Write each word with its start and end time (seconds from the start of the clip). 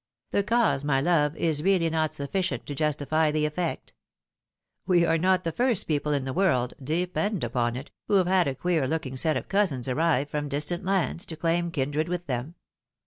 The 0.31 0.41
cause, 0.41 0.83
my 0.83 0.99
love, 0.99 1.35
is 1.37 1.61
really 1.61 1.87
not 1.87 2.15
sufficient 2.15 2.65
to 2.65 2.73
justify 2.73 3.29
the 3.29 3.45
effect. 3.45 3.93
We 4.87 5.05
are 5.05 5.19
not 5.19 5.43
the 5.43 5.51
first 5.51 5.87
people 5.87 6.11
in 6.11 6.25
the 6.25 6.33
world, 6.33 6.73
depend 6.83 7.43
upon 7.43 7.75
it, 7.75 7.91
who 8.07 8.15
have 8.15 8.25
had 8.25 8.47
a 8.47 8.55
queer 8.55 8.87
looking 8.87 9.15
set 9.15 9.37
of 9.37 9.47
cousins 9.47 9.87
arrive 9.87 10.27
from 10.27 10.49
distant 10.49 10.83
lands 10.83 11.23
to 11.27 11.35
claim 11.35 11.69
kindred 11.69 12.09
with 12.09 12.25
them. 12.25 12.55